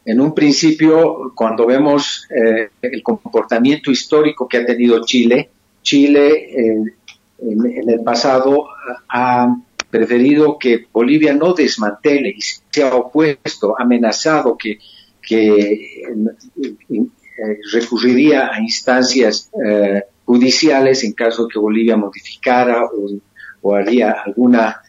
en 0.06 0.22
un 0.22 0.34
principio, 0.34 1.34
cuando 1.36 1.66
vemos 1.68 2.28
eh, 2.30 2.70
el 2.82 3.04
comportamiento 3.04 3.92
histórico 3.92 4.48
que 4.48 4.58
ha 4.58 4.66
tenido 4.66 5.06
Chile, 5.06 5.50
Chile 5.84 6.50
eh, 6.50 6.84
en, 7.42 7.90
el 7.90 8.02
pasado 8.04 8.70
ha 9.08 9.56
preferido 9.90 10.58
que 10.58 10.88
Bolivia 10.92 11.34
no 11.34 11.54
desmantele 11.54 12.30
y 12.30 12.42
se 12.42 12.84
ha 12.84 12.96
opuesto, 12.96 13.76
amenazado 13.78 14.58
que, 14.58 14.80
que 15.30 16.02
eh, 16.02 17.60
recurriría 17.72 18.52
a 18.52 18.60
instancias 18.60 19.50
judiciales 20.26 21.04
en 21.04 21.14
caso 21.14 21.48
que 21.48 21.60
Bolivia 21.60 21.96
modificara 21.96 22.84
o, 23.62 23.76
haría 23.76 24.12
alguna 24.26 24.82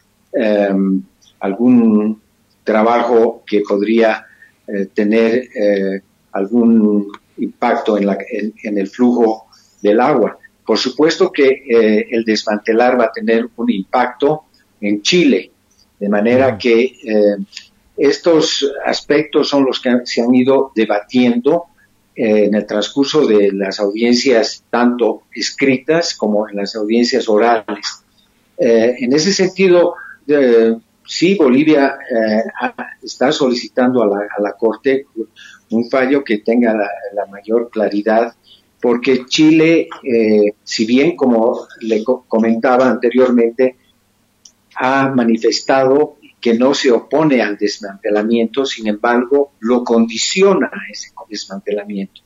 algún 1.40 2.20
trabajo 2.64 3.42
que 3.46 3.62
podría 3.66 4.26
eh, 4.66 4.86
tener 4.94 5.48
eh, 5.54 6.00
algún 6.32 7.10
impacto 7.38 7.98
en, 7.98 8.06
la, 8.06 8.18
en, 8.30 8.78
el 8.78 8.86
flujo 8.86 9.46
del 9.82 10.00
agua. 10.00 10.38
Por 10.64 10.78
supuesto 10.78 11.32
que 11.32 11.48
eh, 11.48 12.06
el 12.10 12.24
desmantelar 12.24 13.00
va 13.00 13.06
a 13.06 13.12
tener 13.12 13.48
un 13.56 13.70
impacto 13.70 14.44
en 14.80 15.02
Chile, 15.02 15.50
de 15.98 16.08
manera 16.08 16.56
que 16.56 16.94
estos 18.00 18.70
aspectos 18.84 19.48
son 19.48 19.64
los 19.64 19.80
que 19.80 19.90
se 20.04 20.22
han 20.22 20.34
ido 20.34 20.72
debatiendo 20.74 21.64
en 22.14 22.54
el 22.54 22.66
transcurso 22.66 23.26
de 23.26 23.52
las 23.52 23.80
audiencias, 23.80 24.64
tanto 24.68 25.22
escritas 25.34 26.14
como 26.14 26.48
en 26.48 26.56
las 26.56 26.74
audiencias 26.76 27.28
orales. 27.28 28.04
en 28.58 29.12
ese 29.12 29.32
sentido, 29.32 29.94
sí, 31.10 31.34
Bolivia 31.34 31.98
eh, 32.08 32.44
está 33.02 33.32
solicitando 33.32 34.02
a 34.02 34.06
la, 34.38 34.52
Corte 34.52 35.06
un 35.70 35.90
fallo 35.90 36.22
que 36.22 36.38
tenga 36.38 36.72
la, 36.72 37.26
mayor 37.26 37.68
claridad, 37.70 38.34
porque 38.80 39.24
Chile, 39.26 39.88
eh, 40.04 40.54
si 40.62 40.86
bien, 40.86 41.16
como 41.16 41.66
le 41.80 42.04
comentaba 42.04 42.88
anteriormente, 42.88 43.76
ha 44.76 45.08
manifestado 45.08 46.16
que 46.40 46.54
no 46.54 46.74
se 46.74 46.90
opone 46.90 47.42
al 47.42 47.56
desmantelamiento, 47.56 48.64
sin 48.64 48.86
embargo, 48.86 49.52
lo 49.60 49.84
condiciona 49.84 50.66
a 50.66 50.90
ese 50.90 51.10
desmantelamiento. 51.28 52.22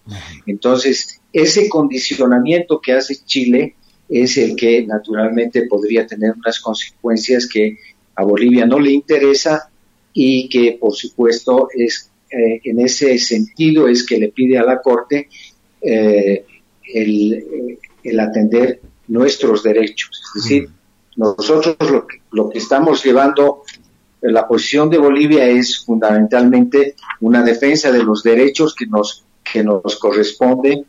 Entonces, 0.46 1.20
ese 1.32 1.68
condicionamiento 1.68 2.80
que 2.80 2.92
hace 2.92 3.16
Chile 3.24 3.76
es 4.08 4.38
el 4.38 4.56
que 4.56 4.86
naturalmente 4.86 5.66
podría 5.66 6.06
tener 6.06 6.32
unas 6.32 6.60
consecuencias 6.60 7.48
que 7.48 7.78
a 8.14 8.24
Bolivia 8.24 8.66
no 8.66 8.78
le 8.78 8.92
interesa 8.92 9.68
y 10.12 10.48
que 10.48 10.78
por 10.80 10.94
supuesto 10.94 11.68
es 11.74 12.10
eh, 12.30 12.60
en 12.64 12.80
ese 12.80 13.18
sentido 13.18 13.88
es 13.88 14.04
que 14.04 14.18
le 14.18 14.28
pide 14.28 14.58
a 14.58 14.64
la 14.64 14.80
Corte 14.80 15.28
eh, 15.80 16.44
eh, 16.94 17.78
el, 18.02 18.20
atender 18.20 18.80
nuestros 19.08 19.62
derechos. 19.62 20.22
Es 20.36 20.42
decir, 20.42 20.68
nosotros 21.16 21.76
lo 21.80 22.06
que, 22.06 22.18
lo 22.32 22.48
que 22.50 22.58
estamos 22.58 23.04
llevando, 23.04 23.62
la 24.24 24.46
posición 24.48 24.90
de 24.90 24.98
Bolivia 24.98 25.46
es 25.46 25.84
fundamentalmente 25.84 26.94
una 27.20 27.42
defensa 27.42 27.92
de 27.92 28.02
los 28.02 28.22
derechos 28.22 28.74
que 28.74 28.86
nos, 28.86 29.24
que 29.42 29.62
nos 29.62 29.96
corresponden 29.96 30.84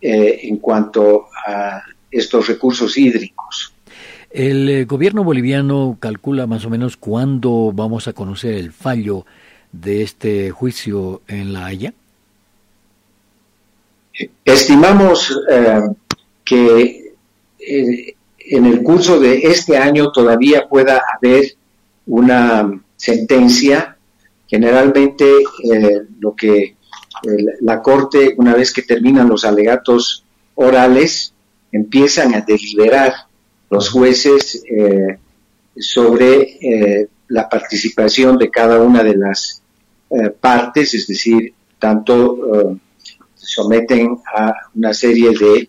en 0.00 0.56
cuanto 0.56 1.28
a 1.46 1.82
estos 2.10 2.48
recursos 2.48 2.98
hídricos. 2.98 3.72
El 4.32 4.68
eh, 4.68 4.84
gobierno 4.86 5.24
boliviano 5.24 5.98
calcula 6.00 6.46
más 6.46 6.64
o 6.64 6.70
menos 6.70 6.96
cuándo 6.96 7.70
vamos 7.74 8.08
a 8.08 8.14
conocer 8.14 8.54
el 8.54 8.72
fallo 8.72 9.26
de 9.72 10.02
este 10.02 10.50
juicio 10.50 11.20
en 11.28 11.52
La 11.52 11.66
Haya. 11.66 11.92
Estimamos 14.44 15.38
eh, 15.50 15.80
que 16.44 17.14
eh, 17.58 18.14
en 18.38 18.66
el 18.66 18.82
curso 18.82 19.20
de 19.20 19.42
este 19.42 19.76
año 19.76 20.12
todavía 20.12 20.66
pueda 20.66 21.02
haber 21.14 21.54
una 22.06 22.82
sentencia. 22.96 23.96
Generalmente 24.46 25.26
lo 26.18 26.34
que 26.34 26.76
la 27.60 27.80
Corte, 27.80 28.34
una 28.36 28.54
vez 28.54 28.72
que 28.72 28.82
terminan 28.82 29.28
los 29.28 29.44
alegatos 29.44 30.24
orales, 30.54 31.32
empiezan 31.70 32.34
a 32.34 32.42
deliberar 32.42 33.12
los 33.70 33.90
jueces 33.90 34.62
eh, 34.68 35.18
sobre 35.76 36.42
eh, 36.60 37.08
la 37.28 37.48
participación 37.48 38.36
de 38.36 38.50
cada 38.50 38.80
una 38.80 39.02
de 39.02 39.16
las 39.16 39.62
eh, 40.10 40.28
partes, 40.28 40.92
es 40.92 41.06
decir, 41.06 41.54
tanto 41.78 42.78
someten 43.34 44.18
a 44.34 44.52
una 44.74 44.94
serie 44.94 45.30
de 45.30 45.68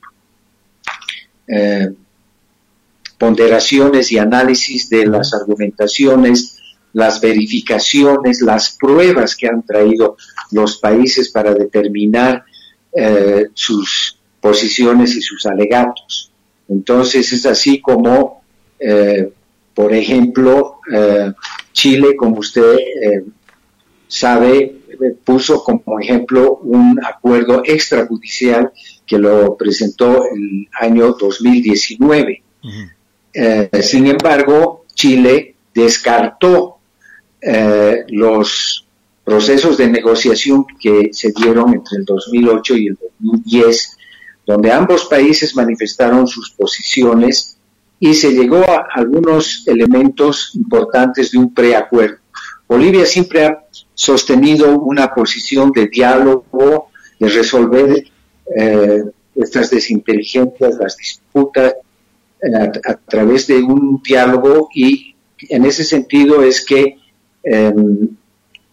ponderaciones 3.24 4.12
y 4.12 4.18
análisis 4.18 4.90
de 4.90 5.06
las 5.06 5.34
argumentaciones, 5.34 6.58
las 6.92 7.22
verificaciones, 7.22 8.42
las 8.42 8.76
pruebas 8.78 9.34
que 9.34 9.48
han 9.48 9.64
traído 9.66 10.18
los 10.52 10.78
países 10.78 11.30
para 11.30 11.54
determinar 11.54 12.44
sus 13.54 14.20
posiciones 14.42 15.16
y 15.16 15.22
sus 15.22 15.46
alegatos. 15.46 16.34
Entonces 16.68 17.32
es 17.32 17.46
así 17.46 17.80
como, 17.80 18.44
eh, 18.78 19.32
por 19.74 19.94
ejemplo, 19.94 20.82
eh, 20.94 21.32
Chile, 21.72 22.18
como 22.18 22.40
usted 22.40 22.76
eh, 22.76 23.24
sabe, 24.06 24.80
puso 25.24 25.64
como 25.64 25.98
ejemplo 25.98 26.58
un 26.58 27.00
acuerdo 27.06 27.64
extrajudicial 27.66 28.72
que 29.08 29.18
lo 29.18 29.56
presentó 29.56 30.26
el 30.26 30.68
año 30.78 31.14
2019. 31.14 32.44
Sin 33.82 34.08
embargo, 34.08 34.86
Chile 34.94 35.56
descartó 35.74 36.78
los 38.10 38.86
procesos 39.24 39.78
de 39.78 39.88
negociación 39.88 40.66
que 40.80 41.10
se 41.12 41.32
dieron 41.32 41.74
entre 41.74 41.98
el 41.98 42.06
2008 42.06 42.76
y 42.78 42.88
el 42.88 42.98
2010 43.20 43.98
donde 44.46 44.72
ambos 44.72 45.06
países 45.06 45.56
manifestaron 45.56 46.28
sus 46.28 46.52
posiciones 46.52 47.58
y 48.00 48.14
se 48.14 48.32
llegó 48.32 48.58
a 48.70 48.88
algunos 48.94 49.64
elementos 49.68 50.52
importantes 50.56 51.32
de 51.32 51.38
un 51.38 51.54
preacuerdo. 51.54 52.18
Bolivia 52.68 53.06
siempre 53.06 53.46
ha 53.46 53.64
sostenido 53.94 54.78
una 54.80 55.14
posición 55.14 55.72
de 55.72 55.88
diálogo, 55.88 56.90
de 57.20 57.30
resolver 57.30 58.06
eh, 58.58 59.04
estas 59.36 59.70
desinteligencias, 59.70 60.76
las 60.76 60.98
disputas, 60.98 61.76
a, 62.44 62.96
través 62.96 63.48
de 63.48 63.62
un 63.62 64.02
diálogo 64.04 64.70
y 64.74 65.16
en 65.50 65.66
ese 65.66 65.84
sentido 65.84 66.44
es 66.44 66.66
que 66.66 66.98
em, 67.44 68.10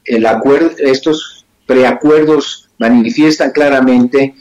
el 0.05 0.27
acuerdo, 0.27 0.73
estos 0.79 1.47
preacuerdos 1.67 2.69
manifiestan 2.79 3.53
claramente 3.53 4.35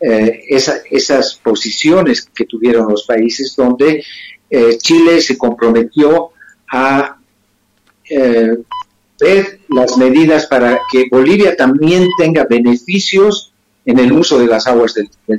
eh, 0.00 0.40
esas 0.48 1.34
posiciones 1.42 2.22
que 2.34 2.46
tuvieron 2.46 2.88
los 2.88 3.04
países 3.04 3.54
donde 3.54 4.02
eh, 4.48 4.78
Chile 4.78 5.20
se 5.20 5.36
comprometió 5.36 6.30
a 6.72 7.18
eh, 8.08 8.56
ver 9.20 9.60
las 9.68 9.98
medidas 9.98 10.46
para 10.46 10.80
que 10.90 11.04
Bolivia 11.10 11.54
también 11.54 12.08
tenga 12.16 12.44
beneficios 12.44 13.52
en 13.84 13.98
el 13.98 14.12
uso 14.12 14.38
de 14.38 14.46
las 14.46 14.66
aguas 14.66 14.94
del, 14.94 15.10
del 15.26 15.38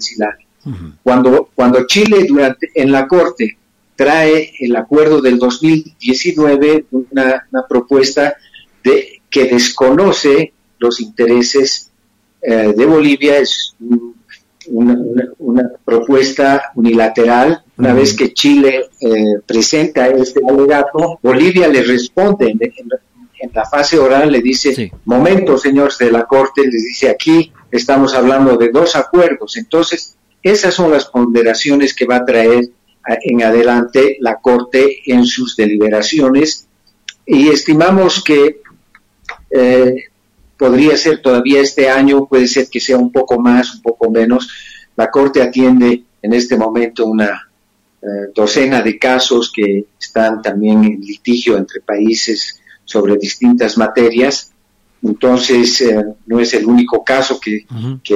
Cuando, 1.03 1.49
cuando 1.55 1.85
Chile 1.87 2.25
durante, 2.27 2.69
en 2.75 2.91
la 2.91 3.07
Corte 3.07 3.57
trae 3.95 4.53
el 4.59 4.75
acuerdo 4.75 5.21
del 5.21 5.39
2019, 5.39 6.85
una, 6.91 7.47
una 7.51 7.67
propuesta 7.67 8.35
de, 8.83 9.21
que 9.29 9.45
desconoce 9.45 10.53
los 10.79 10.99
intereses 11.01 11.89
de 12.41 12.85
Bolivia, 12.85 13.37
es 13.37 13.75
un 13.79 14.15
una, 14.67 15.69
propuesta 15.83 16.71
unilateral. 16.75 17.63
Una 17.77 17.93
vez 17.93 18.15
que 18.15 18.33
Chile 18.33 18.89
eh, 18.99 19.39
presenta 19.45 20.07
este 20.07 20.41
alegato, 20.47 21.19
Bolivia 21.21 21.67
le 21.67 21.81
responde 21.83 22.51
en, 22.51 22.59
la 23.53 23.65
fase 23.65 23.97
oral, 23.97 24.31
le 24.31 24.39
dice, 24.39 24.91
momento, 25.05 25.57
señores 25.57 25.97
de 25.97 26.11
la 26.11 26.25
Corte, 26.25 26.61
les 26.63 26.83
dice 26.83 27.09
aquí 27.09 27.51
estamos 27.71 28.13
hablando 28.13 28.55
de 28.55 28.69
dos 28.69 28.95
acuerdos. 28.95 29.57
Entonces, 29.57 30.15
esas 30.43 30.73
son 30.73 30.91
las 30.91 31.05
ponderaciones 31.05 31.93
que 31.93 32.05
va 32.05 32.17
a 32.17 32.25
traer 32.25 32.69
en 33.23 33.43
adelante 33.43 34.17
la 34.19 34.35
Corte 34.35 34.99
en 35.05 35.25
sus 35.25 35.55
deliberaciones 35.55 36.67
y 37.25 37.49
estimamos 37.49 38.23
que 38.23 38.61
eh, 39.49 39.95
podría 40.57 40.95
ser 40.97 41.21
todavía 41.21 41.61
este 41.61 41.89
año, 41.89 42.27
puede 42.27 42.47
ser 42.47 42.67
que 42.69 42.79
sea 42.79 42.97
un 42.97 43.11
poco 43.11 43.39
más, 43.39 43.75
un 43.75 43.81
poco 43.81 44.09
menos. 44.11 44.49
La 44.95 45.09
Corte 45.09 45.41
atiende 45.41 46.03
en 46.21 46.33
este 46.33 46.55
momento 46.55 47.05
una 47.05 47.49
eh, 48.01 48.31
docena 48.33 48.81
de 48.81 48.97
casos 48.97 49.51
que 49.55 49.85
están 49.99 50.41
también 50.41 50.83
en 50.83 51.01
litigio 51.01 51.57
entre 51.57 51.81
países 51.81 52.59
sobre 52.85 53.17
distintas 53.17 53.77
materias. 53.77 54.51
Entonces, 55.03 55.81
eh, 55.81 56.03
no 56.25 56.39
es 56.39 56.53
el 56.53 56.65
único 56.65 57.03
caso 57.03 57.39
que, 57.39 57.65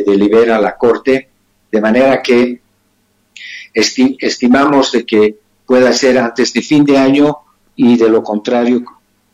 delibera 0.06 0.60
la 0.60 0.76
Corte, 0.76 1.30
de 1.76 1.82
manera 1.82 2.22
que 2.22 2.62
estimamos 3.74 4.94
de 4.94 5.06
que 5.06 5.36
pueda 5.66 5.92
ser 5.92 6.18
antes 6.18 6.54
de 6.54 6.62
fin 6.62 6.86
de 6.86 6.98
año 6.98 7.40
y 7.76 7.98
de 7.98 8.08
lo 8.08 8.24
contrario, 8.24 8.86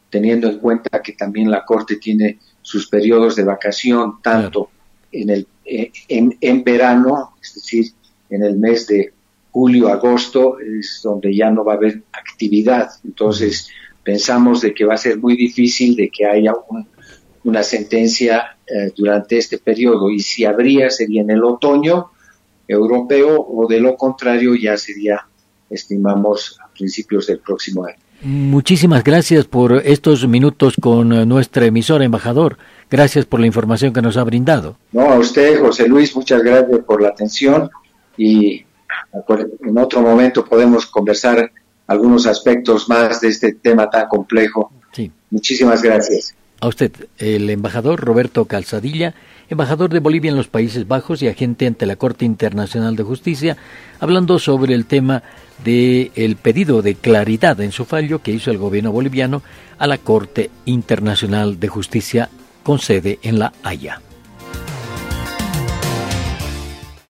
teniendo 0.09 0.49
en 0.49 0.57
cuenta 0.57 1.03
que 1.03 1.11
también 1.11 1.51
la 1.51 1.63
Corte 1.63 1.97
tiene 1.97 2.39
sus 2.63 2.87
periodos 2.87 3.35
de 3.35 3.43
vacación, 3.43 4.23
tanto 4.23 4.71
en, 5.11 5.29
el, 5.29 5.47
eh, 5.63 5.91
en, 6.07 6.63
verano, 6.63 7.35
es 7.39 7.53
decir, 7.53 7.91
en 8.31 8.41
el 8.41 8.57
mes 8.57 8.87
de 8.87 9.13
julio, 9.51 9.89
agosto, 9.89 10.57
es 10.59 10.99
donde 11.03 11.35
ya 11.35 11.51
no 11.51 11.63
va 11.63 11.73
a 11.73 11.75
haber 11.75 12.01
actividad. 12.11 12.89
Entonces, 13.03 13.69
pensamos 14.01 14.61
de 14.61 14.73
que 14.73 14.85
va 14.85 14.95
a 14.95 14.97
ser 14.97 15.19
muy 15.19 15.37
difícil 15.37 15.95
de 15.95 16.09
que 16.09 16.25
haya 16.25 16.55
una 17.43 17.61
sentencia 17.61 18.57
eh, 18.65 18.91
durante 18.95 19.37
este 19.37 19.59
periodo. 19.59 20.09
Y 20.09 20.21
si 20.21 20.43
habría 20.43 20.89
sería 20.89 21.21
en 21.21 21.29
el 21.29 21.43
otoño 21.43 22.11
europeo 22.71 23.41
o 23.41 23.67
de 23.67 23.79
lo 23.79 23.95
contrario 23.95 24.55
ya 24.55 24.77
sería, 24.77 25.25
estimamos, 25.69 26.57
a 26.63 26.71
principios 26.71 27.27
del 27.27 27.39
próximo 27.39 27.85
año. 27.85 27.97
Muchísimas 28.23 29.03
gracias 29.03 29.45
por 29.45 29.73
estos 29.83 30.27
minutos 30.27 30.75
con 30.79 31.11
eh, 31.11 31.25
nuestra 31.25 31.65
emisora, 31.65 32.05
embajador. 32.05 32.57
Gracias 32.89 33.25
por 33.25 33.39
la 33.39 33.47
información 33.47 33.93
que 33.93 34.01
nos 34.01 34.15
ha 34.15 34.23
brindado. 34.23 34.77
No, 34.91 35.11
a 35.11 35.17
usted, 35.17 35.59
José 35.59 35.87
Luis, 35.87 36.15
muchas 36.15 36.43
gracias 36.43 36.79
por 36.85 37.01
la 37.01 37.09
atención 37.09 37.69
y 38.17 38.63
en 39.13 39.77
otro 39.77 40.01
momento 40.01 40.45
podemos 40.45 40.85
conversar 40.85 41.51
algunos 41.87 42.27
aspectos 42.27 42.87
más 42.87 43.21
de 43.21 43.29
este 43.29 43.53
tema 43.53 43.89
tan 43.89 44.07
complejo. 44.07 44.71
Sí. 44.91 45.11
Muchísimas 45.31 45.81
gracias. 45.81 46.35
A 46.61 46.67
usted, 46.67 46.91
el 47.17 47.49
embajador 47.49 47.99
Roberto 47.99 48.45
Calzadilla, 48.45 49.15
embajador 49.49 49.89
de 49.89 49.99
Bolivia 49.99 50.29
en 50.29 50.37
los 50.37 50.47
Países 50.47 50.87
Bajos 50.87 51.23
y 51.23 51.27
agente 51.27 51.65
ante 51.65 51.87
la 51.87 51.95
Corte 51.95 52.23
Internacional 52.23 52.95
de 52.95 53.01
Justicia, 53.01 53.57
hablando 53.99 54.37
sobre 54.37 54.75
el 54.75 54.85
tema 54.85 55.23
del 55.63 56.11
el 56.13 56.35
pedido 56.35 56.83
de 56.83 56.93
claridad 56.93 57.59
en 57.61 57.71
su 57.71 57.83
fallo 57.83 58.21
que 58.21 58.31
hizo 58.31 58.51
el 58.51 58.59
gobierno 58.59 58.91
boliviano 58.91 59.41
a 59.79 59.87
la 59.87 59.97
Corte 59.97 60.51
Internacional 60.65 61.59
de 61.59 61.67
Justicia 61.67 62.29
con 62.61 62.77
sede 62.77 63.17
en 63.23 63.39
La 63.39 63.53
Haya. 63.63 63.99